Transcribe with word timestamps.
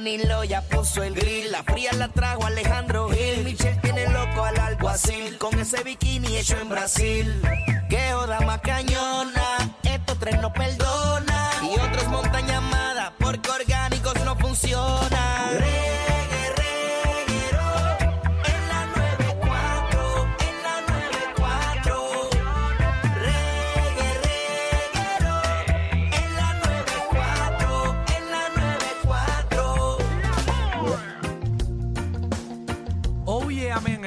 Danilo 0.00 0.44
ya 0.44 0.62
puso 0.62 1.02
el 1.02 1.14
grill, 1.14 1.52
la 1.52 1.62
fría 1.62 1.92
la 1.92 2.08
trajo 2.08 2.46
Alejandro 2.46 3.10
Gil. 3.10 3.44
Michelle 3.44 3.78
tiene 3.82 4.08
loco 4.08 4.42
al 4.46 4.58
alguacil, 4.58 5.36
con 5.36 5.60
ese 5.60 5.82
bikini 5.82 6.38
hecho 6.38 6.58
en 6.58 6.70
Brasil. 6.70 7.42
Que 7.90 8.10
joda 8.10 8.40
más 8.40 8.62
cañona, 8.62 8.89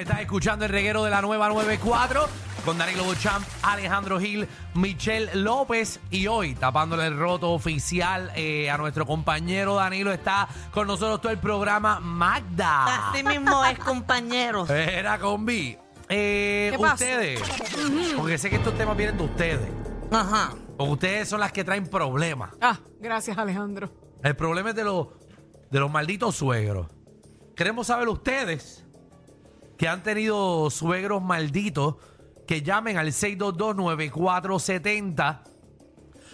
Estás 0.03 0.19
escuchando 0.19 0.65
el 0.65 0.71
reguero 0.71 1.05
de 1.05 1.11
la 1.11 1.21
nueva 1.21 1.47
94 1.47 2.27
con 2.65 2.77
Danilo 2.77 3.05
Bochamp, 3.05 3.47
Alejandro 3.61 4.19
Gil, 4.19 4.49
Michelle 4.73 5.33
López. 5.33 6.01
Y 6.11 6.27
hoy, 6.27 6.55
tapándole 6.55 7.07
el 7.07 7.17
roto 7.17 7.51
oficial 7.51 8.29
eh, 8.35 8.69
a 8.69 8.77
nuestro 8.77 9.05
compañero 9.05 9.75
Danilo, 9.75 10.11
está 10.11 10.49
con 10.71 10.87
nosotros 10.87 11.21
todo 11.21 11.31
el 11.31 11.37
programa 11.37 12.01
Magda. 12.01 13.11
Así 13.11 13.23
mismo 13.23 13.63
es, 13.63 13.79
compañero. 13.79 14.67
Era 14.69 15.17
combi. 15.19 15.77
Eh, 16.09 16.67
¿Qué 16.73 16.79
pasa? 16.79 16.93
ustedes, 16.95 17.41
porque 18.17 18.37
sé 18.37 18.49
que 18.49 18.57
estos 18.57 18.77
temas 18.77 18.97
vienen 18.97 19.17
de 19.17 19.23
ustedes. 19.23 19.69
Ajá. 20.11 20.53
Porque 20.77 20.91
ustedes 20.91 21.29
son 21.29 21.39
las 21.39 21.53
que 21.53 21.63
traen 21.63 21.87
problemas. 21.87 22.49
Ah, 22.59 22.77
gracias, 22.99 23.37
Alejandro. 23.37 23.89
El 24.21 24.35
problema 24.35 24.71
es 24.71 24.75
de 24.75 24.83
los, 24.83 25.07
de 25.71 25.79
los 25.79 25.89
malditos 25.89 26.35
suegros. 26.35 26.87
Queremos 27.55 27.87
saber 27.87 28.09
ustedes 28.09 28.82
que 29.83 29.89
han 29.89 30.01
tenido 30.01 30.69
suegros 30.69 31.21
malditos 31.21 31.95
que 32.47 32.61
llamen 32.61 32.97
al 32.97 33.07
622-9470. 33.11 35.39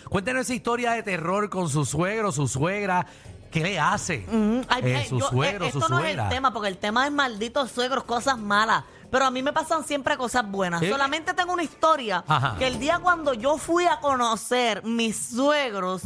Cuéntenos 0.07 0.41
esa 0.43 0.53
historia 0.53 0.91
de 0.91 1.01
terror 1.01 1.49
con 1.49 1.67
su 1.67 1.83
suegro, 1.83 2.31
su 2.31 2.47
suegra. 2.47 3.07
¿Qué 3.49 3.61
le 3.61 3.79
hace? 3.79 4.23
Mm, 4.31 4.59
ay, 4.69 4.81
Eh, 4.85 5.05
su 5.09 5.17
yo- 5.19 5.29
suegro, 5.29 5.65
eh, 5.65 5.71
su 5.71 5.79
esto 5.79 5.89
no 5.89 5.97
es 5.97 6.03
suegra. 6.03 6.25
el 6.25 6.29
tema, 6.29 6.53
porque 6.53 6.67
el 6.69 6.77
tema 6.77 7.07
es 7.07 7.11
malditos 7.11 7.71
suegros, 7.71 8.03
cosas 8.03 8.37
malas. 8.37 8.83
Pero 9.09 9.25
a 9.25 9.31
mí 9.31 9.41
me 9.41 9.51
pasan 9.51 9.83
siempre 9.83 10.15
cosas 10.15 10.47
buenas. 10.47 10.83
Eh. 10.83 10.91
Solamente 10.91 11.33
tengo 11.33 11.51
una 11.53 11.63
historia 11.63 12.23
Ajá. 12.27 12.55
que 12.59 12.67
el 12.67 12.77
día 12.77 12.99
cuando 12.99 13.33
yo 13.33 13.57
fui 13.57 13.85
a 13.87 13.99
conocer 13.99 14.83
mis 14.83 15.17
suegros, 15.17 16.03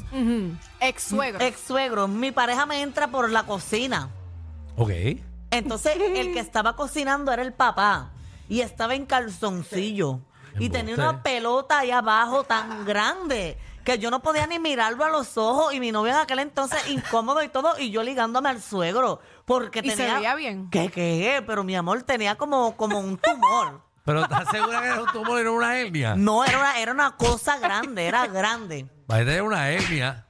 Ex 0.79 1.03
suegro. 1.03 1.41
ex 1.43 1.59
suegros, 1.59 2.07
mi 2.09 2.31
pareja 2.31 2.65
me 2.65 2.81
entra 2.81 3.09
por 3.09 3.29
la 3.29 3.43
cocina. 3.43 4.07
Ok. 4.77 4.91
Entonces, 5.57 5.95
el 5.97 6.33
que 6.33 6.39
estaba 6.39 6.75
cocinando 6.75 7.31
era 7.31 7.41
el 7.41 7.53
papá. 7.53 8.11
Y 8.49 8.61
estaba 8.61 8.95
en 8.95 9.05
calzoncillo. 9.05 10.19
Y 10.59 10.69
tenía 10.69 10.95
una 10.95 11.23
pelota 11.23 11.79
ahí 11.79 11.91
abajo 11.91 12.43
tan 12.43 12.85
grande 12.85 13.57
que 13.83 13.97
yo 13.99 14.11
no 14.11 14.21
podía 14.21 14.45
ni 14.47 14.59
mirarlo 14.59 15.03
a 15.03 15.09
los 15.09 15.37
ojos. 15.37 15.73
Y 15.73 15.79
mi 15.79 15.91
novia 15.91 16.13
en 16.13 16.19
aquel 16.19 16.39
entonces 16.39 16.87
incómodo 16.89 17.41
y 17.43 17.49
todo. 17.49 17.77
Y 17.79 17.89
yo 17.91 18.03
ligándome 18.03 18.49
al 18.49 18.61
suegro. 18.61 19.19
Porque 19.45 19.81
¿Y 19.83 19.89
se 19.89 19.97
tenía. 19.97 20.15
veía 20.15 20.35
bien? 20.35 20.69
¿Qué, 20.69 20.89
qué? 20.89 21.43
Pero 21.45 21.63
mi 21.63 21.75
amor 21.75 22.03
tenía 22.03 22.35
como, 22.35 22.75
como 22.77 22.99
un 22.99 23.17
tumor. 23.17 23.81
Pero 24.05 24.23
¿estás 24.23 24.49
segura 24.49 24.81
que 24.81 24.87
era 24.87 25.01
un 25.01 25.11
tumor 25.11 25.41
no 25.43 25.53
una 25.53 25.77
hernia? 25.79 26.15
No, 26.15 26.43
era 26.43 26.57
una, 26.59 26.79
era 26.79 26.91
una 26.91 27.15
cosa 27.15 27.57
grande, 27.57 28.05
era 28.05 28.27
grande. 28.27 28.85
Va 29.09 29.15
a 29.15 29.19
tener 29.19 29.41
una 29.41 29.69
hernia. 29.69 30.27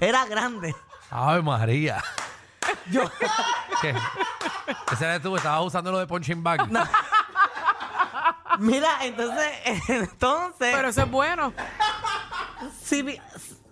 Era 0.00 0.24
grande. 0.24 0.74
Ave 1.10 1.42
María. 1.42 2.02
Yo, 2.90 3.02
¿Qué? 3.82 3.94
Ese 4.92 5.04
eres 5.04 5.22
tú, 5.22 5.36
estabas 5.36 5.64
usando 5.66 5.90
lo 5.92 5.98
de 5.98 6.06
punching 6.06 6.42
bag. 6.42 6.68
mira, 8.58 8.88
entonces, 9.02 9.50
entonces. 9.88 10.74
Pero 10.74 10.88
eso 10.88 11.02
es 11.02 11.10
bueno. 11.10 11.52
Sí, 12.82 13.02
Ver 13.02 13.20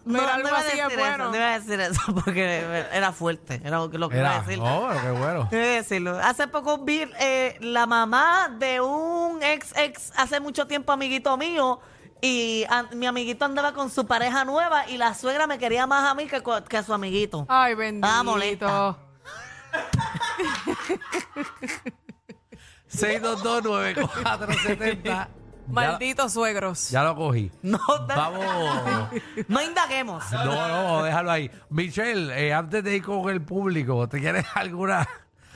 no, 0.04 0.28
algo 0.28 0.42
no 0.42 0.48
iba 0.50 0.58
a 0.58 0.60
así 0.60 0.78
es 0.78 0.82
decir 0.84 0.98
bueno. 0.98 1.24
eso, 1.24 1.30
no 1.30 1.36
iba 1.36 1.46
a 1.46 1.58
decir 1.58 1.80
eso 1.80 2.00
porque 2.24 2.86
era 2.92 3.12
fuerte, 3.12 3.62
era 3.64 3.78
lo 3.78 3.90
que, 3.90 3.96
lo 3.96 4.10
que 4.10 4.18
iba 4.18 4.28
a 4.28 4.34
Era, 4.34 4.42
decir. 4.42 4.58
no, 4.58 4.86
pero 4.90 5.00
qué 5.00 5.10
bueno. 5.12 5.48
Iba 5.50 5.62
a 5.62 5.66
decirlo. 5.66 6.18
Hace 6.18 6.46
poco 6.48 6.78
vi 6.78 7.08
eh, 7.18 7.56
la 7.60 7.86
mamá 7.86 8.50
de 8.58 8.82
un 8.82 9.42
ex 9.42 9.72
ex 9.76 10.12
hace 10.16 10.40
mucho 10.40 10.66
tiempo 10.66 10.92
amiguito 10.92 11.34
mío 11.38 11.80
y 12.26 12.64
a- 12.70 12.84
mi 12.94 13.04
amiguito 13.06 13.44
andaba 13.44 13.74
con 13.74 13.90
su 13.90 14.06
pareja 14.06 14.44
nueva 14.46 14.88
y 14.88 14.96
la 14.96 15.12
suegra 15.14 15.46
me 15.46 15.58
quería 15.58 15.86
más 15.86 16.10
a 16.10 16.14
mí 16.14 16.26
que, 16.26 16.42
co- 16.42 16.64
que 16.64 16.78
a 16.78 16.82
su 16.82 16.94
amiguito. 16.94 17.44
Ay, 17.48 17.74
bendito. 17.74 18.08
Ah, 18.10 18.22
molesta. 18.22 18.96
6229470. 22.90 25.02
Ya, 25.04 25.28
Malditos 25.68 26.32
suegros. 26.32 26.90
ya 26.90 27.02
lo 27.02 27.16
cogí. 27.16 27.50
No, 27.62 27.78
Vamos. 28.06 29.08
no 29.48 29.62
indaguemos. 29.62 30.22
No, 30.32 30.68
no, 30.68 31.02
déjalo 31.02 31.30
ahí. 31.30 31.50
Michelle, 31.70 32.46
eh, 32.48 32.52
antes 32.52 32.84
de 32.84 32.96
ir 32.96 33.02
con 33.02 33.28
el 33.30 33.40
público, 33.42 34.06
¿te 34.08 34.20
quieres 34.20 34.44
alguna 34.54 35.08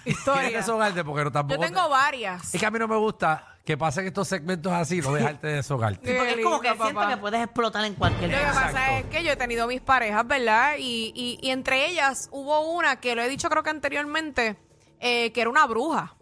Historia. 0.04 0.42
¿Quieres 0.42 0.60
desahogarte? 0.60 1.04
Porque 1.04 1.24
no 1.24 1.32
tampoco. 1.32 1.60
Yo 1.60 1.66
tengo 1.68 1.82
te- 1.84 1.90
varias. 1.90 2.54
Es 2.54 2.60
que 2.60 2.66
a 2.66 2.70
mí 2.70 2.78
no 2.78 2.88
me 2.88 2.96
gusta 2.96 3.57
que 3.68 3.76
pasen 3.76 4.06
estos 4.06 4.26
segmentos 4.26 4.72
así, 4.72 5.02
no 5.02 5.12
dejarte 5.12 5.46
desahogarte. 5.56 6.00
Qué 6.00 6.16
Porque 6.16 6.30
es 6.40 6.42
como 6.42 6.58
que 6.58 6.74
siento 6.74 7.06
que 7.06 7.16
puedes 7.18 7.44
explotar 7.44 7.84
en 7.84 7.92
cualquier 7.96 8.30
Lo 8.30 8.38
que 8.38 8.44
pasa 8.44 8.98
es 8.98 9.04
que 9.08 9.22
yo 9.22 9.32
he 9.32 9.36
tenido 9.36 9.66
mis 9.66 9.82
parejas, 9.82 10.26
¿verdad? 10.26 10.76
Y, 10.78 11.12
y, 11.14 11.38
y 11.46 11.50
entre 11.50 11.86
ellas 11.86 12.30
hubo 12.32 12.62
una 12.72 12.98
que 12.98 13.14
lo 13.14 13.20
he 13.20 13.28
dicho 13.28 13.50
creo 13.50 13.62
que 13.62 13.68
anteriormente, 13.68 14.56
eh, 15.00 15.32
que 15.32 15.42
era 15.42 15.50
una 15.50 15.66
bruja. 15.66 16.16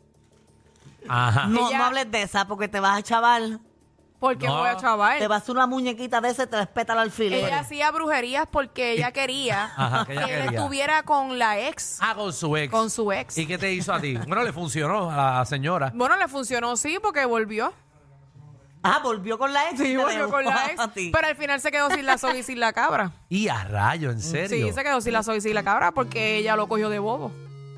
Ajá. 1.09 1.47
No, 1.47 1.69
Ella- 1.69 1.79
no 1.79 1.85
hables 1.85 2.11
de 2.11 2.23
esa 2.23 2.49
porque 2.49 2.67
te 2.67 2.81
vas 2.81 2.99
a 2.99 3.03
chaval. 3.05 3.61
¿Por 4.19 4.39
qué 4.39 4.47
No. 4.47 4.55
me 4.55 4.61
voy 4.61 4.69
a 4.71 4.77
chaval? 4.77 5.19
Te 5.19 5.29
vas 5.29 5.41
a 5.41 5.43
hacer 5.43 5.55
una 5.55 5.67
muñequita 5.67 6.21
de 6.21 6.31
ese 6.31 6.45
y 6.45 6.47
te 6.47 6.57
vas 6.57 6.67
a 6.67 6.71
petar 6.73 6.97
al 6.97 7.05
alfiler. 7.05 7.45
Ella 7.45 7.61
hacía 7.61 7.91
brujerías 7.91 8.47
porque 8.51 8.93
ella 8.93 9.13
quería 9.13 9.65
Ajá, 9.77 10.07
que 10.07 10.13
ella 10.15 10.27
que 10.27 10.35
él 10.35 10.43
quería. 10.45 10.59
estuviera 10.61 11.03
con 11.03 11.39
la 11.39 11.59
ex, 11.61 11.99
Ah, 12.01 12.15
con 12.15 12.33
su 12.33 12.57
ex. 12.57 12.71
con 12.71 12.89
su 12.91 13.13
ex. 13.13 13.37
¿Y 13.37 13.47
qué 13.47 13.59
te 13.59 13.73
hizo 13.73 13.93
a 13.93 14.01
ti? 14.01 14.17
Bueno, 14.17 14.43
le 14.43 14.53
funcionó 14.53 15.11
a 15.11 15.39
la 15.39 15.45
señora. 15.45 15.93
Bueno, 15.95 16.17
le 16.17 16.29
funcionó 16.29 16.77
sí 16.77 16.99
porque 17.03 17.25
volvió. 17.27 17.73
Ah, 18.83 19.01
volvió 19.03 19.37
con 19.37 19.53
la 19.53 19.69
ex. 19.71 19.81
Sí, 19.81 19.97
volvió 19.97 20.31
con 20.31 20.45
la 20.45 20.67
ex. 20.71 20.81
Pero 21.13 21.27
al 21.27 21.37
final 21.37 21.61
se 21.61 21.71
quedó 21.73 21.91
sin 21.91 22.07
la 22.07 22.19
soga 22.19 22.37
y 22.37 22.43
sin 22.43 22.61
la 22.61 22.73
cabra. 22.73 23.11
Y 23.29 23.49
a 23.49 23.65
rayo, 23.65 24.11
¿en 24.11 24.21
serio? 24.21 24.69
Sí, 24.69 24.73
se 24.73 24.83
quedó 24.85 25.01
sin 25.01 25.13
la 25.13 25.23
soga 25.25 25.37
y 25.39 25.41
sin 25.41 25.55
la 25.55 25.65
cabra 25.65 25.91
porque 25.93 26.37
ella 26.39 26.55
lo 26.57 26.69
cogió 26.69 26.89
de 26.89 26.99
bobo. 27.01 27.33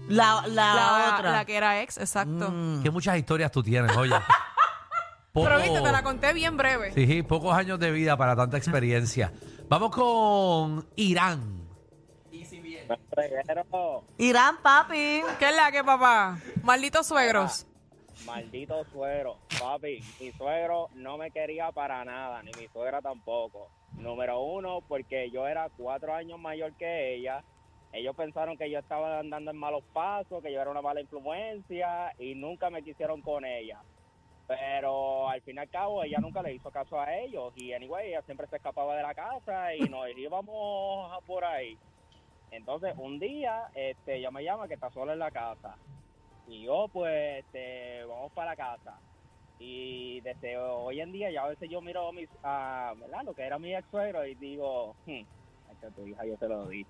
La, 0.09 0.43
la, 0.47 0.75
La, 0.75 1.15
otra. 1.17 1.33
la 1.33 1.45
que 1.45 1.57
era 1.57 1.81
ex, 1.83 1.99
exacto. 1.99 2.53
Qué 2.83 2.91
muchas 2.91 3.17
historias 3.19 3.51
tú 3.51 3.63
tienes, 3.63 3.97
oye. 3.97 4.15
Poco- 5.33 5.47
Pero 5.47 5.61
viste, 5.61 5.81
te 5.83 5.93
la 5.93 6.03
conté 6.03 6.33
bien 6.33 6.57
breve. 6.57 6.93
Sí, 6.93 7.07
sí, 7.07 7.23
pocos 7.23 7.55
años 7.55 7.79
de 7.79 7.91
vida 7.91 8.17
para 8.17 8.35
tanta 8.35 8.57
experiencia. 8.57 9.33
Vamos 9.69 9.91
con 9.91 10.87
Irán. 10.97 11.59
Reguero, 13.11 14.05
Irán, 14.17 14.57
papi. 14.63 15.21
¿Qué 15.39 15.49
es 15.51 15.57
la 15.57 15.71
que, 15.71 15.85
papá? 15.85 16.39
Malditos 16.63 17.07
suegros. 17.07 17.67
maldito 18.25 18.85
suegro. 18.93 19.37
Papi, 19.61 20.01
mi 20.21 20.33
suegro 20.33 20.89
no 20.95 21.19
me 21.19 21.31
quería 21.31 21.71
para 21.73 22.05
nada, 22.05 22.43
ni 22.43 22.51
mi 22.59 22.67
suegra 22.69 23.01
tampoco. 23.03 23.71
Número 23.93 24.41
uno, 24.41 24.81
porque 24.89 25.31
yo 25.31 25.47
era 25.47 25.69
cuatro 25.77 26.15
años 26.15 26.39
mayor 26.39 26.73
que 26.77 27.15
ella. 27.17 27.45
Ellos 27.93 28.15
pensaron 28.17 28.57
que 28.57 28.71
yo 28.71 28.79
estaba 28.79 29.19
andando 29.21 29.51
en 29.51 29.57
malos 29.57 29.83
pasos, 29.93 30.43
que 30.43 30.53
yo 30.53 30.61
era 30.61 30.71
una 30.71 30.83
mala 30.83 31.01
influencia 31.01 32.13
y 32.19 32.35
nunca 32.35 32.71
me 32.71 32.83
quisieron 32.83 33.21
con 33.23 33.45
ella. 33.45 33.81
Pero 34.49 35.29
al 35.29 35.43
fin 35.43 35.57
y 35.57 35.59
al 35.59 35.69
cabo 35.69 36.03
ella 36.03 36.19
nunca 36.21 36.41
le 36.41 36.55
hizo 36.55 36.71
caso 36.71 36.99
a 36.99 37.15
ellos 37.15 37.53
y 37.55 37.75
anyway 37.75 38.09
ella 38.09 38.23
siempre 38.23 38.47
se 38.47 38.57
escapaba 38.57 38.97
de 38.97 39.03
la 39.03 39.15
casa 39.15 39.75
y 39.75 39.81
nos 39.91 40.09
íbamos 40.17 41.13
a 41.13 41.21
por 41.21 41.45
ahí. 41.45 41.77
Entonces 42.51 42.95
un 42.97 43.19
día 43.19 43.65
este 43.75 44.17
ella 44.17 44.31
me 44.31 44.43
llama 44.43 44.67
que 44.67 44.73
está 44.75 44.91
sola 44.91 45.13
en 45.13 45.19
la 45.19 45.31
casa 45.31 45.77
y 46.47 46.65
yo 46.65 46.89
pues 46.91 47.45
este, 47.45 48.07
vamos 48.07 48.33
para 48.33 48.53
la 48.53 48.57
casa 48.57 48.99
y 49.59 50.23
desde 50.23 50.57
hoy 50.57 51.01
en 51.01 51.13
día 51.13 51.31
ya 51.31 51.43
a 51.43 51.49
veces 51.49 51.69
yo 51.69 51.83
miro 51.83 52.09
a 52.09 52.13
mis, 52.13 52.31
a, 52.43 52.95
¿verdad? 52.99 53.25
lo 53.25 53.35
que 53.35 53.43
era 53.43 53.59
mi 53.59 53.75
ex 53.75 53.87
suegro 53.91 54.25
y 54.25 54.35
digo, 54.37 54.97
hmm, 55.05 55.21
a 55.71 55.75
tu 55.91 56.07
hija 56.07 56.25
yo 56.25 56.39
te 56.39 56.49
lo 56.49 56.67
di. 56.69 56.87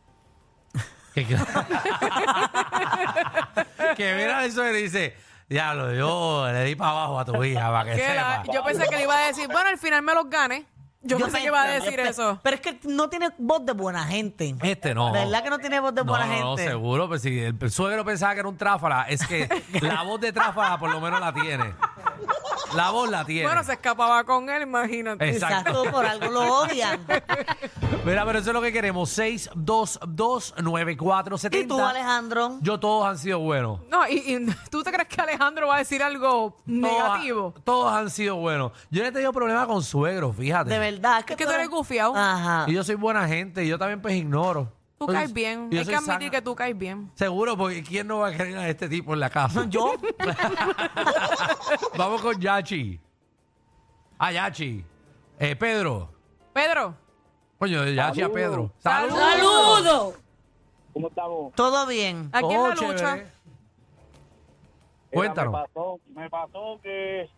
Que, 1.14 1.25
que 3.96 4.14
mira 4.14 4.44
eso 4.44 4.70
y 4.70 4.82
dice, 4.82 5.14
diablo, 5.48 5.92
yo 5.94 6.46
le 6.52 6.64
di 6.64 6.74
para 6.76 6.90
abajo 6.90 7.18
a 7.20 7.24
tu 7.24 7.42
hija 7.44 7.70
para 7.70 7.90
que 7.90 7.96
Que 8.00 8.14
la- 8.14 8.42
sepa. 8.42 8.52
yo 8.52 8.64
pensé 8.64 8.86
que 8.88 8.96
le 8.96 9.02
iba 9.04 9.16
a 9.16 9.26
decir, 9.28 9.46
bueno, 9.48 9.68
al 9.70 9.78
final 9.78 10.02
me 10.02 10.14
los 10.14 10.28
gané. 10.28 10.66
Yo, 11.00 11.16
pensé 11.16 11.38
que 11.38 11.46
iba 11.46 11.62
a 11.62 11.68
decir 11.68 11.94
pe- 11.94 12.08
eso. 12.08 12.40
Pero 12.42 12.56
es 12.56 12.60
que 12.60 12.80
no 12.82 13.08
tiene 13.08 13.28
voz 13.38 13.64
de 13.64 13.72
buena 13.72 14.04
gente. 14.04 14.54
Este 14.62 14.94
no. 14.94 15.12
¿Verdad 15.12 15.44
que 15.44 15.48
no 15.50 15.58
tiene 15.60 15.78
voz 15.78 15.94
de 15.94 16.02
No, 16.04 16.10
buena 16.10 16.26
no, 16.26 16.40
no, 16.40 16.56
gente? 16.56 16.70
seguro, 16.72 17.06
pues 17.08 17.22
si 17.22 17.38
el 17.38 17.70
suegro 17.70 18.04
pensaba 18.04 18.34
que 18.34 18.40
era 18.40 18.48
un 18.48 18.56
tráfala, 18.56 19.02
es 19.08 19.24
que 19.26 19.48
la 19.80 20.02
voz 20.02 20.20
de 20.20 20.32
tráfala 20.32 20.76
por 20.78 20.90
lo 20.90 21.00
menos 21.00 21.20
la 21.20 21.32
tiene. 21.32 21.72
La 22.75 22.90
voz 22.90 23.08
la 23.10 23.25
tiene. 23.25 23.46
Bueno, 23.46 23.64
se 23.64 23.72
escapaba 23.72 24.22
con 24.25 24.49
él, 24.50 24.62
imagínate. 24.62 25.28
Exacto. 25.31 25.70
Exacto, 25.70 25.90
por 25.90 26.06
algo 26.06 26.26
lo 26.31 26.60
odian. 26.62 27.00
Mira, 28.05 28.25
pero 28.25 28.38
eso 28.38 28.50
es 28.50 28.55
lo 28.55 28.62
que 28.62 28.72
queremos. 28.72 29.16
6229470. 29.19 31.62
¿Y 31.62 31.66
tú, 31.66 31.78
Alejandro? 31.81 32.58
Yo 32.60 32.78
todos 32.81 33.06
han 33.06 33.19
sido 33.19 33.38
buenos. 33.40 33.81
No, 33.90 34.06
y, 34.08 34.14
y 34.34 34.46
¿tú 34.70 34.82
te 34.82 34.90
crees 34.93 35.08
que 35.08 35.20
Alejandro 35.20 35.69
va 35.69 35.76
a 35.76 35.78
decir 35.78 36.02
algo 36.02 36.56
Todos, 36.66 36.66
negativo? 36.66 37.55
todos 37.64 37.93
han 37.93 38.10
sido 38.10 38.37
buenos. 38.37 38.72
Yo 38.90 39.02
no 39.02 39.08
he 39.08 39.12
tenido 39.12 39.32
problema 39.32 39.66
con 39.66 39.82
suegros, 39.82 40.37
fíjate. 40.37 40.70
De 40.70 40.78
verdad. 40.78 41.25
Es 41.26 41.37
que 41.37 41.46
tú 41.46 41.52
eres 41.52 41.69
gufiado. 41.69 42.14
Ajá. 42.16 42.64
Y 42.69 42.75
yo 42.75 42.84
soy 42.84 42.94
buena 42.96 43.26
gente 43.28 43.64
y 43.64 43.69
yo 43.69 43.78
también 43.78 44.00
pues 44.02 44.14
ignoro. 44.14 44.72
Tú 44.98 45.06
caes 45.06 45.32
bien. 45.32 45.70
yo 45.70 45.78
Hay 45.78 45.84
soy 45.84 45.92
que 45.92 45.96
admitir 45.98 46.18
sana. 46.18 46.30
que 46.30 46.42
tú 46.42 46.54
caes 46.56 46.76
bien. 46.76 47.10
Seguro, 47.14 47.56
porque 47.56 47.82
¿quién 47.84 48.06
no 48.08 48.18
va 48.18 48.28
a 48.28 48.32
querer 48.36 48.58
a 48.58 48.68
este 48.68 48.88
tipo 48.88 49.14
en 49.14 49.20
la 49.20 49.30
casa? 49.30 49.64
Yo. 49.68 49.92
Vamos 51.96 52.20
con 52.20 52.40
Yachi. 52.40 53.00
Ah, 54.18 54.32
Yachi. 54.32 54.84
Eh, 55.38 55.54
Pedro. 55.56 56.10
Pedro, 56.52 56.94
Coño, 57.58 57.82
de 57.82 57.94
Yachi 57.94 58.22
a 58.22 58.28
Pedro. 58.32 58.72
¡Saludos! 58.78 59.18
¡Saludos! 59.20 60.14
¿Cómo 60.92 61.08
estamos? 61.08 61.52
Todo 61.54 61.86
bien. 61.86 62.28
aquí 62.32 62.52
en 62.52 62.62
la 62.62 62.74
lucha. 62.74 62.96
chévere. 62.96 63.26
Cuéntanos. 65.12 65.52
Me 65.52 65.60
pasó, 65.60 66.00
me 66.14 66.30
pasó 66.30 66.80
que 66.82 67.28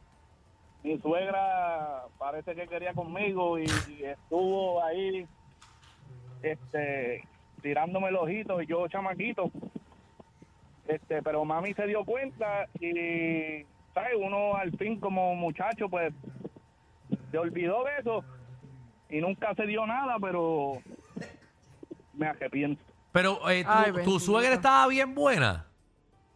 mi 0.83 0.99
suegra 1.01 2.05
parece 2.19 2.55
que 2.55 2.67
quería 2.67 2.95
conmigo 2.95 3.59
y, 3.59 3.65
y 3.89 4.05
estuvo 4.05 4.83
ahí 4.83 5.27
este 6.43 7.29
tirándome 7.61 8.09
el 8.09 8.17
ojito 8.17 8.61
y 8.63 8.67
yo 8.67 8.87
chamaquito. 8.89 9.51
Este, 10.87 11.23
pero 11.23 11.45
mami 11.45 11.73
se 11.75 11.87
dio 11.87 12.05
cuenta 12.05 12.67
y 12.81 13.65
sabes, 13.95 14.15
uno 14.19 14.55
al 14.57 14.73
fin 14.77 14.99
como 14.99 15.35
muchacho 15.37 15.89
pues 15.89 16.13
se 17.31 17.39
olvidó 17.39 17.85
de 17.85 17.91
eso 18.01 18.25
y 19.09 19.21
nunca 19.21 19.55
se 19.55 19.67
dio 19.67 19.87
nada, 19.87 20.17
pero 20.21 20.79
me 22.15 22.27
arrepiento. 22.27 22.83
Pero 23.13 23.49
eh, 23.51 23.65
tu, 23.65 23.71
Ay, 23.71 23.91
tu 23.91 23.97
bendito. 23.97 24.19
suegra 24.21 24.55
estaba 24.55 24.87
bien 24.89 25.15
buena. 25.15 25.67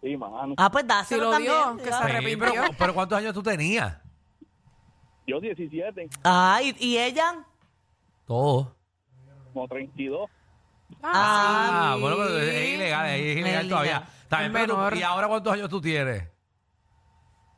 Sí, 0.02 0.16
mano. 0.16 0.54
Ah, 0.56 0.70
pues 0.70 0.82
Si 0.84 0.88
dáselo 0.88 1.24
lo 1.24 1.30
también. 1.32 1.52
dio, 1.52 1.76
que 1.78 1.84
se. 1.84 1.90
Sí, 1.90 1.94
arrepintió. 2.02 2.38
pero, 2.52 2.62
pero 2.78 2.94
¿cuántos 2.94 3.18
años 3.18 3.32
tú 3.34 3.42
tenías? 3.42 4.00
Yo 5.26 5.40
17, 5.40 6.08
Ah, 6.22 6.60
¿y, 6.62 6.74
y 6.78 6.98
ella? 6.98 7.44
Todos. 8.26 8.68
como 9.52 9.66
32. 9.68 10.28
Ah, 11.02 11.92
sí. 11.96 12.00
bueno, 12.00 12.16
pero 12.16 12.38
es 12.38 12.68
ilegal, 12.74 13.06
es 13.10 13.36
ilegal 13.36 13.68
todavía. 13.68 14.02
Está 14.22 14.38
bien, 14.40 14.50
Es 14.50 14.60
pero 14.62 14.74
tú- 14.74 14.78
menor. 14.80 14.96
¿Y 14.96 15.02
ahora 15.02 15.28
cuántos 15.28 15.52
años 15.52 15.68
tú 15.68 15.80
tienes? 15.80 16.24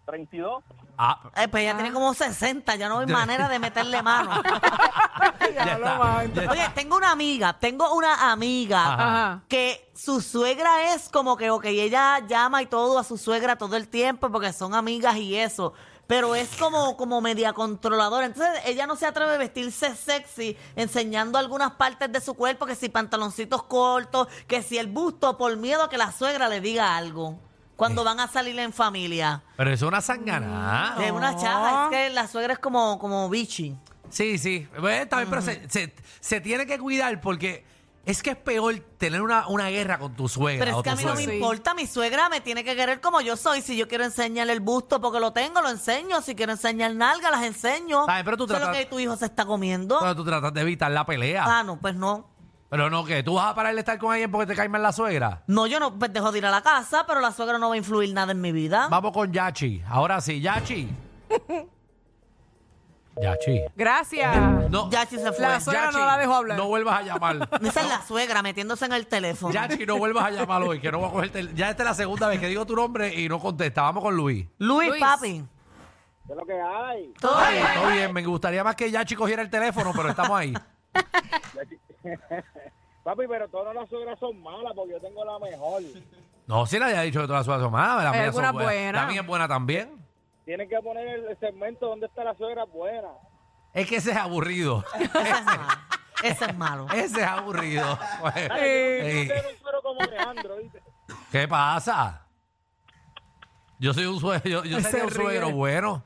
32. 0.07 0.63
Ah, 0.99 1.21
Eh, 1.37 1.49
pues 1.49 1.63
ella 1.65 1.75
tiene 1.75 1.93
como 1.93 2.15
60, 2.15 2.75
ya 2.77 2.89
no 2.89 3.01
hay 3.01 3.07
manera 3.07 3.49
de 3.49 3.59
meterle 3.59 4.01
mano. 4.03 4.31
ya 5.55 5.63
está. 5.65 5.79
ya 5.79 6.23
está. 6.25 6.51
Oye, 6.53 6.69
tengo 6.75 6.97
una 6.97 7.11
amiga, 7.11 7.59
tengo 7.59 7.93
una 7.95 8.31
amiga 8.31 8.95
Ajá. 8.95 9.43
que 9.49 9.91
su 9.95 10.21
suegra 10.23 10.95
es 10.95 11.09
como 11.11 11.37
que, 11.37 11.51
ok, 11.51 11.65
ella 11.67 12.21
llama 12.27 12.63
y 12.63 12.67
todo 12.67 12.99
a 12.99 13.05
su 13.05 13.19
suegra 13.19 13.57
todo 13.57 13.77
el 13.77 13.89
tiempo 13.89 14.31
porque 14.31 14.53
son 14.53 14.75
amigas 14.75 15.17
y 15.17 15.37
eso. 15.37 15.75
Pero 16.07 16.37
es 16.37 16.55
como, 16.57 16.97
como 16.97 17.21
media 17.21 17.53
controladora. 17.53 18.27
Entonces 18.27 18.63
ella 18.65 18.87
no 18.87 18.95
se 18.95 19.07
atreve 19.07 19.35
a 19.35 19.39
vestirse 19.39 19.95
sexy, 19.97 20.57
enseñando 20.77 21.37
algunas 21.37 21.73
partes 21.73 22.11
de 22.13 22.21
su 22.21 22.35
cuerpo, 22.35 22.65
que 22.65 22.77
si 22.77 22.89
pantaloncitos 22.89 23.65
cortos, 23.65 24.29
que 24.47 24.63
si 24.63 24.79
el 24.79 24.87
busto, 24.87 25.37
por 25.37 25.57
miedo 25.57 25.83
a 25.83 25.89
que 25.91 25.99
la 25.99 26.13
suegra 26.13 26.49
le 26.49 26.61
diga 26.61 26.97
algo. 26.97 27.41
Cuando 27.77 28.03
van 28.05 28.19
a 28.21 28.27
salir 28.29 28.59
en 28.59 28.73
familia. 28.73 29.43
Pero 29.57 29.71
eso 29.71 29.85
es 29.85 29.89
una 29.89 30.01
sanganada. 30.01 30.97
De 30.99 31.13
una 31.13 31.37
chaja, 31.37 31.85
es 31.85 31.91
que 31.91 32.11
la 32.11 32.27
suegra 32.27 32.55
es 32.55 32.59
como, 32.59 32.99
como 32.99 33.29
bichi. 33.29 33.77
Sí, 34.09 34.39
sí. 34.39 34.67
Bueno, 34.81 35.03
está 35.03 35.17
bien, 35.19 35.29
pero 35.31 35.43
se, 35.43 35.69
se- 35.69 35.95
se 36.21 36.41
tiene 36.41 36.65
que 36.67 36.79
cuidar 36.79 37.21
porque 37.21 37.65
es 38.07 38.23
que 38.23 38.31
es 38.31 38.37
peor 38.37 38.79
tener 38.99 39.21
una, 39.21 39.49
una 39.49 39.69
guerra 39.69 39.99
con 39.99 40.15
tu 40.15 40.29
suegra. 40.29 40.65
Pero 40.65 40.77
o 40.77 40.81
es 40.81 40.85
que 40.85 40.91
tu 40.91 40.95
a 40.95 40.97
mí 40.97 41.05
no 41.05 41.11
me 41.11 41.17
suegro. 41.17 41.31
Sí. 41.33 41.37
importa, 41.37 41.75
mi 41.75 41.87
suegra 41.87 42.29
me 42.29 42.41
tiene 42.41 42.63
que 42.65 42.77
querer 42.77 43.01
como 43.01 43.21
yo 43.21 43.37
soy. 43.37 43.61
Si 43.63 43.77
yo 43.77 43.89
quiero 43.89 44.05
enseñarle 44.05 44.53
el 44.53 44.61
busto 44.61 45.01
porque 45.01 45.19
lo 45.21 45.33
tengo, 45.33 45.61
lo 45.61 45.69
enseño. 45.69 46.23
Si 46.23 46.35
quiero 46.37 46.53
enseñar 46.53 46.95
nalga, 46.95 47.31
las 47.33 47.43
enseño. 47.43 48.03
Está 48.03 48.15
bien, 48.15 48.25
pero 48.25 48.37
tú 48.37 48.45
Eso 48.45 48.55
es 48.55 48.61
lo 48.61 48.67
tratas- 48.69 48.79
que 48.85 48.87
tu 48.87 48.99
hijo 49.01 49.17
se 49.17 49.27
está 49.27 49.45
comiendo. 49.45 49.99
Pero 50.01 50.15
tú 50.17 50.25
tratas 50.25 50.55
de 50.55 50.61
evitar 50.61 50.91
la 50.93 51.05
pelea. 51.05 51.45
Ah, 51.47 51.63
no, 51.65 51.79
pues 51.81 51.95
no. 51.97 52.31
Pero 52.69 52.91
no, 52.91 53.05
que 53.05 53.23
tú 53.23 53.35
vas 53.35 53.47
a 53.47 53.55
parar 53.55 53.73
de 53.75 53.81
estar 53.81 53.97
con 53.99 54.13
alguien 54.13 54.31
porque 54.31 54.47
te 54.47 54.55
cae 54.57 54.69
mal 54.69 54.83
la 54.83 54.93
suegra. 54.93 55.43
No, 55.47 55.67
yo 55.67 55.79
no 55.79 55.97
pues 55.99 56.13
dejo 56.13 56.33
de 56.33 56.39
ir 56.39 56.47
a 56.47 56.51
la 56.51 56.63
casa, 56.63 57.05
pero 57.07 57.21
la 57.21 57.31
suegra 57.33 57.59
no 57.59 57.69
va 57.69 57.75
a 57.75 57.79
influir 57.79 58.13
nada 58.13 58.33
en 58.33 58.41
mi 58.41 58.51
vida. 58.53 58.89
Vamos 58.91 59.13
con 59.13 59.33
Yachi. 59.33 59.83
Ahora 59.89 60.21
sí, 60.21 60.41
Yachi. 60.41 60.89
Yachi. 63.23 63.61
Gracias. 63.75 64.71
No, 64.71 64.91
Ya 64.91 65.07
si 65.07 65.17
se 65.17 65.33
fue. 65.33 65.41
La 65.41 65.59
suegra 65.61 65.91
no 65.91 66.05
la 66.05 66.19
dejó 66.19 66.35
hablar. 66.35 66.59
No 66.59 66.67
vuelvas 66.67 67.01
a 67.01 67.03
llamar. 67.03 67.49
Esa 67.63 67.81
es 67.81 67.89
la 67.89 68.03
suegra 68.03 68.43
metiéndose 68.43 68.85
en 68.85 68.93
el 68.93 69.07
teléfono. 69.07 69.55
Yachi, 69.55 69.87
no 69.87 69.97
vuelvas 69.97 70.25
a 70.27 70.31
llamar 70.31 70.63
hoy, 70.63 70.81
que 70.81 70.93
no 70.93 70.99
voy 70.99 71.09
a 71.09 71.13
cogerte. 71.13 71.39
el- 71.41 71.55
Ya 71.55 71.71
esta 71.71 71.83
es 71.85 71.89
la 71.89 71.95
segunda 71.95 72.29
vez 72.29 72.41
que 72.41 72.49
digo 72.49 72.67
tu 72.67 72.77
nombre 72.77 73.15
y 73.15 73.29
no 73.29 73.39
contesta. 73.41 73.83
Vamos 73.83 74.03
con 74.03 74.15
Luis. 74.17 74.47
Luis, 74.59 74.89
Luis. 74.91 75.01
papi. 75.01 75.45
¿Qué 76.27 76.33
es 76.33 76.37
lo 76.37 76.45
que 76.45 76.61
hay? 76.61 77.13
Todo 77.21 77.39
bien. 77.49 77.67
Todo 77.75 77.91
bien, 77.93 78.13
me 78.13 78.25
gustaría 78.25 78.63
más 78.65 78.75
que 78.77 78.91
Yachi 78.91 79.15
cogiera 79.15 79.41
el 79.41 79.49
teléfono, 79.49 79.93
pero 79.97 80.11
estamos 80.11 80.39
ahí. 80.39 80.53
Papi, 83.05 83.23
pero 83.29 83.49
todas 83.49 83.75
las 83.75 83.89
suegras 83.89 84.19
son 84.19 84.43
malas 84.43 84.73
porque 84.75 84.93
yo 84.95 85.01
tengo 85.01 85.25
la 85.25 85.39
mejor. 85.39 85.83
No, 86.47 86.67
si 86.67 86.79
le 86.79 86.87
había 86.87 87.03
dicho 87.03 87.21
que 87.21 87.27
todas 87.27 87.41
las 87.41 87.47
suegras 87.47 87.65
son 87.65 87.73
malas, 87.73 88.05
la 88.05 88.11
Hay 88.11 88.21
mía 88.21 88.33
son 88.33 88.45
algunas 88.45 88.53
buenas. 88.53 88.75
buenas. 88.75 89.03
La 89.03 89.09
mía 89.09 89.21
es 89.21 89.27
buena 89.27 89.49
también. 89.49 90.07
Tienen 90.45 90.69
que 90.69 90.77
poner 90.81 91.09
el, 91.09 91.39
segmento 91.39 91.87
donde 91.89 92.07
está 92.07 92.25
la 92.25 92.35
suegra 92.35 92.65
buena. 92.65 93.09
Es 93.73 93.89
que 93.89 93.97
ese 93.97 94.11
es 94.13 94.17
aburrido. 94.17 94.85
Ese 94.95 95.27
es 95.27 95.45
malo. 95.45 95.67
Ese 96.23 96.45
es 96.47 96.57
malo. 96.57 96.87
ese 96.95 97.21
es 97.21 97.27
aburrido. 97.27 97.99
Ay, 98.23 98.49
yo 98.49 99.29
no 99.29 99.35
quiero 99.35 99.51
un 99.51 99.59
suegro 99.59 99.83
como 99.83 100.01
Alejandro, 100.01 100.57
¿viste? 100.57 100.83
¿Qué 101.31 101.47
pasa? 101.47 102.27
Yo 103.79 103.93
soy 103.93 104.07
un 104.07 104.19
suegro, 104.19 104.49
yo, 104.49 104.65
yo 104.65 104.81
sería 104.81 105.05
un 105.05 105.11
ríe. 105.11 105.23
suegro 105.23 105.51
bueno. 105.51 106.03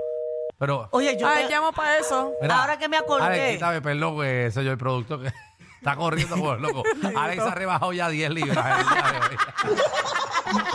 Pero. 0.58 0.88
Oye, 0.91 1.17
yo 1.17 1.29
Ay, 1.29 1.44
te- 1.47 1.52
llamo 1.52 1.73
para 1.73 1.99
eso. 1.99 2.32
Mira, 2.43 2.61
Ahora 2.61 2.76
que 2.76 2.88
me 2.88 2.97
acordé. 2.97 3.25
Alex, 3.25 3.52
quítame, 3.55 3.81
perdón, 3.81 4.20
que 4.20 4.50
soy 4.50 4.64
yo 4.64 4.73
el 4.73 4.79
producto 4.79 5.20
que 5.20 5.31
está 5.80 5.96
corriendo 5.96 6.36
loco. 6.56 6.82
Alex 7.16 7.42
ha 7.42 7.54
rebajado 7.54 7.92
ya 7.92 8.08
10 8.08 8.30
libras. 8.30 8.80
el 8.80 8.88
día 8.88 9.12
de 9.12 9.18
hoy. 9.18 9.76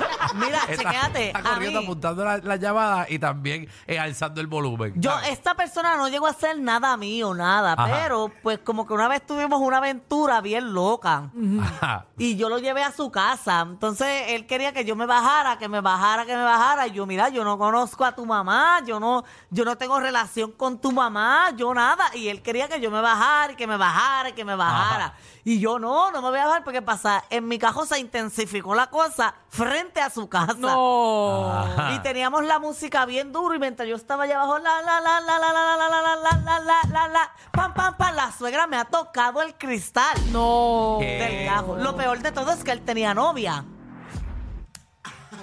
Mira, 0.36 0.60
Está, 0.68 0.76
chequéate. 0.84 1.28
está 1.28 1.40
a 1.40 1.44
corriendo 1.54 1.80
mí- 1.80 1.86
apuntando 1.86 2.24
la, 2.26 2.38
la 2.38 2.56
llamada 2.58 3.06
y 3.10 3.20
también 3.20 3.68
eh, 3.88 3.98
alzando 4.00 4.42
el 4.42 4.48
volumen. 4.48 4.94
Yo, 4.98 5.12
¿sabes? 5.12 5.30
esta 5.30 5.56
persona 5.56 5.96
no 5.98 6.08
llegó 6.10 6.28
a 6.28 6.32
hacer 6.32 6.58
nada 6.60 6.96
mío, 6.98 7.34
nada, 7.34 7.74
Ajá. 7.78 7.86
pero 8.04 8.32
pues 8.44 8.60
como 8.60 8.86
que 8.88 8.94
una 8.94 9.08
vez 9.08 9.26
tuvimos 9.26 9.62
una 9.62 9.78
aventura 9.78 10.42
bien 10.42 10.74
loca 10.74 11.32
Ajá. 11.62 12.06
y 12.18 12.36
yo 12.36 12.50
lo 12.50 12.60
llevé 12.60 12.84
a 12.84 12.92
su 12.92 13.12
casa. 13.12 13.62
Entonces 13.62 14.26
él 14.30 14.46
quería 14.46 14.74
que 14.74 14.86
yo 14.86 14.96
me 14.96 15.06
bajara, 15.06 15.58
que 15.58 15.68
me 15.70 15.82
bajara, 15.82 16.26
que 16.26 16.36
me 16.36 16.44
bajara. 16.44 16.88
Y 16.88 16.92
yo, 16.92 17.06
mira, 17.06 17.30
yo 17.30 17.44
no 17.44 17.58
conozco 17.58 18.04
a 18.06 18.14
tu 18.16 18.26
mamá, 18.26 18.82
yo 18.86 19.00
no, 19.00 19.24
yo 19.50 19.66
no 19.66 19.78
tengo 19.78 20.00
relación 20.00 20.52
con 20.52 20.80
tu 20.80 20.92
mamá, 20.92 21.52
yo 21.56 21.74
nada. 21.74 22.06
Y 22.14 22.28
él 22.28 22.42
quería 22.42 22.68
que 22.68 22.80
yo 22.80 22.92
me 22.92 23.02
bajara 23.02 23.54
y 23.54 23.56
que 23.56 23.68
me 23.68 23.78
bajara 23.78 24.30
y 24.30 24.34
que 24.34 24.46
me 24.46 24.56
bajara. 24.56 25.06
Ajá. 25.06 25.14
Y 25.44 25.60
yo 25.60 25.78
no, 25.78 26.10
no 26.12 26.22
me 26.24 26.30
voy 26.30 26.40
a 26.40 26.46
bajar 26.48 26.64
porque 26.64 26.82
pasa, 26.82 27.24
en 27.30 27.48
mi 27.48 27.60
cajo 27.60 27.86
se 27.86 28.00
intensificó 28.00 28.74
la 28.74 28.88
cosa 28.90 29.36
frente 29.50 30.02
a 30.02 30.10
su 30.10 30.25
casa. 30.28 30.56
No. 30.58 31.52
Ajá. 31.52 31.94
Y 31.94 32.00
teníamos 32.00 32.44
la 32.46 32.60
música 32.60 33.06
bien 33.06 33.32
duro 33.32 33.56
y 33.56 33.60
mientras 33.60 33.88
yo 33.88 33.96
estaba 33.96 34.24
allá 34.24 34.38
abajo, 34.42 34.60
la, 34.60 34.82
la, 34.82 35.00
la, 35.02 35.20
la, 35.22 35.40
la, 35.40 35.54
la, 35.54 35.64
la, 35.64 35.90
la, 35.90 35.90
la, 35.90 36.16
la, 36.16 36.36
la, 36.38 36.60
la, 36.60 36.80
la, 36.92 37.08
la, 37.08 37.32
pam, 37.52 37.74
pam, 37.74 37.98
pam, 37.98 38.16
la 38.16 38.32
suegra 38.32 38.68
me 38.68 38.78
ha 38.78 38.86
tocado 38.86 39.42
el 39.42 39.56
cristal 39.56 40.16
No. 40.32 40.98
Del 41.00 41.46
cajo. 41.48 41.76
Lo 41.78 41.96
peor 41.96 42.20
de 42.20 42.32
todo 42.32 42.52
es 42.52 42.64
que 42.64 42.72
él 42.72 42.82
tenía 42.82 43.14
novia. 43.14 43.64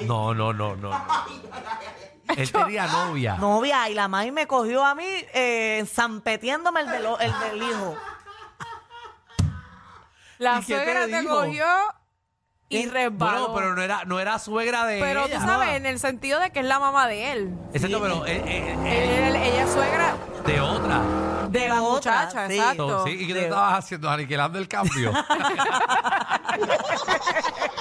No, 0.03 0.35
no, 0.35 0.53
no, 0.53 0.75
no. 0.77 0.91
no. 0.91 1.07
Él 2.37 2.51
tenía 2.51 2.87
novia. 2.87 3.37
Novia, 3.37 3.89
y 3.91 3.95
la 3.95 4.09
maíz 4.09 4.33
me 4.33 4.47
cogió 4.47 4.85
a 4.85 4.95
mí 4.95 5.05
eh, 5.35 5.85
zampetiéndome 5.87 6.81
el 6.81 6.89
del, 6.89 7.07
el 7.21 7.39
del 7.41 7.62
hijo. 7.62 7.97
La 10.39 10.59
¿Y 10.59 10.65
qué 10.65 10.75
te 10.75 10.85
suegra 10.85 11.07
te, 11.07 11.21
dijo? 11.21 11.35
cogió 11.37 11.67
y 12.76 12.87
resbaló. 12.87 13.49
Bueno, 13.49 13.55
pero 13.55 13.75
no 13.75 13.83
era, 13.83 14.05
no 14.05 14.21
era 14.21 14.38
suegra 14.38 14.85
de 14.87 15.00
Pero 15.00 15.25
ella. 15.26 15.38
tú 15.38 15.45
sabes, 15.47 15.71
en 15.76 15.87
el 15.87 15.99
sentido 15.99 16.41
de 16.41 16.50
que 16.50 16.61
es 16.61 16.67
la 16.67 16.79
mamá 16.79 17.07
de 17.09 17.33
él. 17.33 17.55
Exacto, 17.73 18.00
pero 18.00 18.26
eh, 18.26 18.43
eh, 18.47 18.76
eh, 18.85 19.29
Él- 19.29 19.37
ella 19.37 19.62
es 19.64 19.71
suegra 19.71 20.14
de 20.47 20.61
otra. 20.61 21.00
de 21.50 21.69
la 21.69 21.83
otra, 21.83 22.12
muchacha, 22.23 22.49
sí. 22.49 22.55
exacto. 22.59 22.88
So, 22.88 23.05
sí, 23.05 23.11
¿Y 23.21 23.26
qué 23.26 23.35
te 23.35 23.43
estabas 23.45 23.79
haciendo? 23.79 24.09
Aniquilando 24.11 24.59
el 24.59 24.67
cambio. 24.69 25.12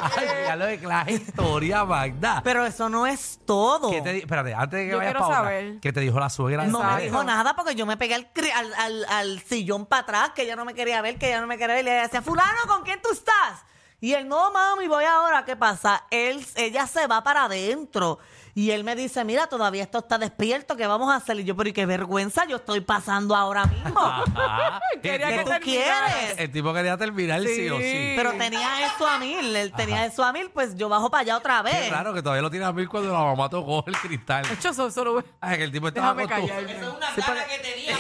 Ay, 0.02 0.28
ya 0.48 0.56
lo 0.56 0.66
de 0.66 0.78
la 0.80 1.10
historia, 1.10 1.86
Magda. 1.86 2.42
Pero 2.44 2.66
eso 2.66 2.90
no 2.90 3.06
es 3.08 3.40
todo. 3.46 3.92
¿Qué 3.92 4.02
te 4.02 4.14
di- 4.14 4.20
Espérate, 4.20 4.54
antes 4.54 4.80
de 4.80 4.86
que 4.86 4.92
Yo 4.92 4.98
vayas 4.98 5.14
quiero 5.14 5.28
para 5.28 5.40
saber. 5.42 5.80
¿qué 5.80 5.94
te 5.94 6.00
dijo 6.02 6.20
la 6.20 6.30
suegra? 6.30 6.64
No 6.66 6.80
me 6.80 6.86
Exacto. 6.86 7.04
dijo 7.06 7.24
nada 7.24 7.56
porque 7.56 7.76
yo 7.76 7.86
me 7.86 7.98
pegué 7.98 8.16
al, 8.16 8.32
cri- 8.34 8.52
al, 8.54 8.74
al- 8.74 9.06
al 9.06 9.40
sillón 9.42 9.86
para 9.86 10.02
atrás, 10.04 10.32
que 10.36 10.44
ella 10.44 10.56
no 10.56 10.66
me 10.66 10.74
quería 10.74 11.02
ver, 11.02 11.18
que 11.18 11.28
ella 11.28 11.42
no 11.42 11.48
me 11.48 11.58
quería 11.58 11.76
ver. 11.76 11.86
Y 11.86 11.90
ella 11.90 12.02
decía, 12.04 12.22
fulano, 12.22 12.60
¿con 12.68 12.84
quién 12.84 13.02
tú 13.02 13.10
estás? 13.12 13.64
Y 14.04 14.14
él, 14.14 14.28
no, 14.28 14.52
mami, 14.52 14.88
voy 14.88 15.06
ahora. 15.06 15.46
¿Qué 15.46 15.56
pasa? 15.56 16.04
Él, 16.10 16.44
ella 16.56 16.88
se 16.88 17.06
va 17.08 17.24
para 17.24 17.46
adentro. 17.46 18.18
Y 18.54 18.72
él 18.72 18.84
me 18.84 18.96
dice, 18.98 19.24
mira, 19.24 19.48
todavía 19.48 19.84
esto 19.84 20.00
está 20.00 20.18
despierto, 20.18 20.76
¿qué 20.76 20.86
vamos 20.86 21.10
a 21.10 21.16
hacer? 21.18 21.40
Y 21.40 21.46
yo, 21.46 21.56
pero 21.56 21.70
¿y 21.70 21.74
qué 21.74 21.86
vergüenza 21.86 22.44
yo 22.46 22.58
estoy 22.58 22.82
pasando 22.82 23.34
ahora 23.34 23.64
mismo? 23.66 23.98
Ajá. 24.02 24.82
Quería 25.02 25.30
El 25.30 25.38
¿Qué 25.38 25.44
que 25.46 25.52
tú 25.52 25.64
quieres? 25.64 26.36
El 26.38 26.52
tipo 26.52 26.74
quería 26.74 26.98
terminar 26.98 27.40
sí, 27.44 27.70
o 27.70 27.78
sí. 27.78 27.84
Sí. 27.84 28.14
Pero 28.18 28.34
tenía 28.34 28.86
eso 28.88 29.08
a 29.08 29.20
mil, 29.20 29.56
él 29.56 29.72
tenía 29.72 30.06
eso 30.06 30.22
a 30.26 30.34
mil, 30.34 30.50
pues 30.50 30.76
yo 30.76 30.90
bajo 30.90 31.10
para 31.10 31.22
allá 31.22 31.38
otra 31.38 31.62
vez. 31.62 31.76
Qué 31.84 31.90
raro 31.92 32.14
que 32.14 32.22
todavía 32.22 32.42
lo 32.42 32.50
tiene 32.52 32.66
a 32.66 32.74
mil 32.74 32.90
cuando 32.90 33.14
la 33.14 33.20
mamá 33.24 33.48
tocó 33.50 33.86
el 33.88 33.96
cristal. 33.98 34.46
De 34.46 34.56
hecho, 34.56 34.70
eso, 34.70 34.92
solo 34.92 35.24
Ay, 35.40 35.58
que 35.60 35.64
el 35.64 35.72
tipo 35.72 35.88
estaba 35.88 36.14
Déjame 36.14 36.24
acostumbrado. 36.50 36.68
callarme. 36.68 37.16
Sí, 37.16 37.22
porque- 37.26 37.92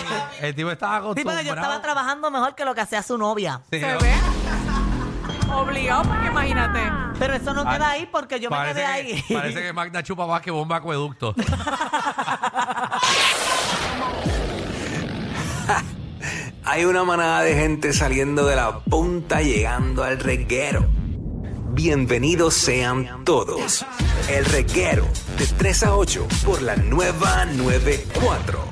El 0.47 0.55
tipo 0.55 0.71
estaba 0.71 0.95
Sí, 0.97 1.01
porque 1.01 1.19
acostumbrado. 1.29 1.43
yo 1.43 1.53
estaba 1.53 1.81
trabajando 1.81 2.29
mejor 2.31 2.55
que 2.55 2.65
lo 2.65 2.75
que 2.75 2.81
hacía 2.81 3.01
su 3.03 3.17
novia. 3.17 3.61
Sí, 3.71 3.79
¿Se 3.79 3.85
ve? 3.85 4.13
Obligado, 5.53 6.03
porque 6.03 6.27
imagínate. 6.27 6.79
Pero 7.19 7.33
eso 7.35 7.53
no 7.53 7.63
Ah, 7.65 7.73
queda 7.75 7.89
ahí 7.91 8.07
porque 8.11 8.39
yo 8.39 8.49
me 8.49 8.55
Parece 8.55 8.75
quedé 8.75 8.85
que, 8.85 8.91
ahí. 8.91 9.23
Parece 9.33 9.61
que 9.61 9.73
Magda 9.73 10.01
chupa 10.03 10.25
más 10.27 10.41
que 10.41 10.51
bomba 10.51 10.77
acueducto. 10.77 11.35
Hay 16.63 16.85
una 16.85 17.03
manada 17.03 17.41
de 17.41 17.55
gente 17.55 17.91
saliendo 17.93 18.45
de 18.45 18.55
la 18.55 18.79
punta 18.79 19.41
llegando 19.41 20.03
al 20.03 20.19
reguero. 20.19 20.85
Bienvenidos 21.73 22.53
sean 22.53 23.23
todos. 23.25 23.85
El 24.29 24.45
reguero 24.45 25.07
de 25.37 25.45
3 25.47 25.83
a 25.83 25.95
8 25.95 26.27
por 26.45 26.61
la 26.61 26.75
nueva 26.75 27.45
94. 27.45 28.70